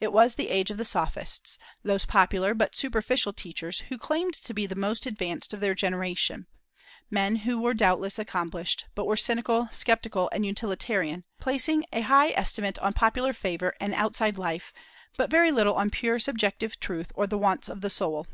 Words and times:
It 0.00 0.12
was 0.12 0.34
the 0.34 0.50
age 0.50 0.70
of 0.70 0.76
the 0.76 0.84
Sophists, 0.84 1.58
those 1.82 2.04
popular 2.04 2.52
but 2.52 2.76
superficial 2.76 3.32
teachers 3.32 3.80
who 3.88 3.96
claimed 3.96 4.34
to 4.34 4.52
be 4.52 4.66
the 4.66 4.74
most 4.74 5.06
advanced 5.06 5.54
of 5.54 5.60
their 5.60 5.74
generation; 5.74 6.46
men 7.10 7.36
who 7.36 7.58
were 7.58 7.72
doubtless 7.72 8.18
accomplished, 8.18 8.84
but 8.94 9.06
were 9.06 9.16
cynical, 9.16 9.70
sceptical, 9.72 10.28
and 10.30 10.44
utilitarian, 10.44 11.24
placing 11.40 11.86
a 11.90 12.02
high 12.02 12.32
estimate 12.32 12.78
on 12.80 12.92
popular 12.92 13.32
favor 13.32 13.74
and 13.80 13.94
an 13.94 13.98
outside 13.98 14.36
life, 14.36 14.74
but 15.16 15.30
very 15.30 15.50
little 15.50 15.76
on 15.76 15.88
pure 15.88 16.18
subjective 16.18 16.78
truth 16.78 17.10
or 17.14 17.26
the 17.26 17.38
wants 17.38 17.70
of 17.70 17.80
the 17.80 17.88
soul. 17.88 18.26